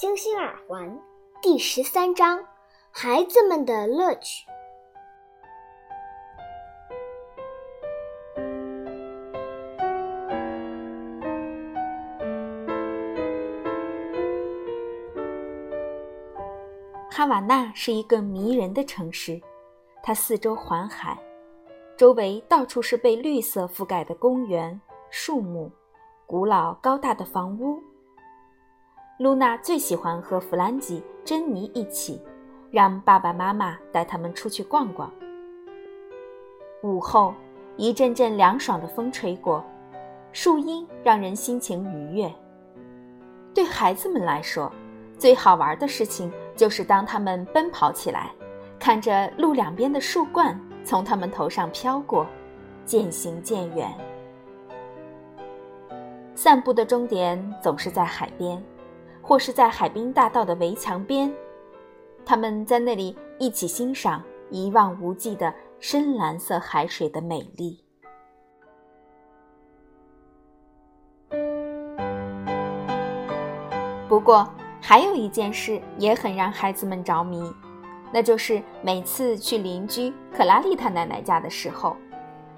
[0.00, 0.98] 星星耳环
[1.42, 2.42] 第十三章：
[2.90, 4.46] 孩子们的乐趣。
[17.10, 19.38] 哈瓦那是一个迷人的城市，
[20.02, 21.18] 它四周环海，
[21.98, 25.70] 周围到处是被绿色覆盖的公园、树木、
[26.26, 27.78] 古老高大的房屋。
[29.20, 32.18] 露娜最喜欢和弗兰吉、珍妮一起，
[32.70, 35.12] 让爸爸妈妈带他们出去逛逛。
[36.82, 37.34] 午后，
[37.76, 39.62] 一阵阵凉爽的风吹过，
[40.32, 42.32] 树荫让人心情愉悦。
[43.52, 44.72] 对孩子们来说，
[45.18, 48.32] 最好玩的事情就是当他们奔跑起来，
[48.78, 52.26] 看着路两边的树冠从他们头上飘过，
[52.86, 53.92] 渐行渐远。
[56.34, 58.58] 散步的终点总是在海边。
[59.30, 61.32] 或是在海滨大道的围墙边，
[62.26, 67.78] 他们在那里一起欣赏一望无际的深蓝色海水的美丽。
[74.08, 77.54] 不过，还有一件事也很让孩子们着迷，
[78.12, 81.96] 那就是每次去邻居克拉丽塔奶奶家的时候，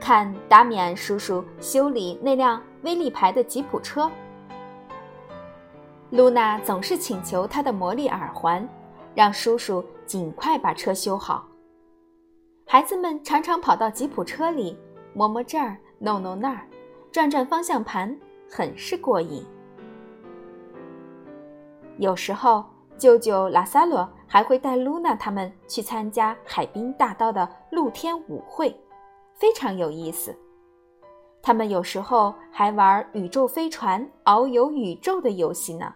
[0.00, 4.10] 看达米安叔叔修理那辆威利牌的吉普车。
[6.14, 8.66] 露娜总是请求她的魔力耳环，
[9.16, 11.44] 让叔叔尽快把车修好。
[12.68, 14.78] 孩子们常常跑到吉普车里，
[15.12, 16.68] 摸摸这儿，弄弄那儿，
[17.10, 18.16] 转转方向盘，
[18.48, 19.44] 很是过瘾。
[21.98, 22.64] 有时候，
[22.96, 28.72] 舅舅拉萨罗还会带露娜他们去参加海滨大道的露天舞会，
[29.34, 30.32] 非常有意思。
[31.42, 35.92] 他们有时候还玩宇宙飞船遨游宇宙的游戏呢。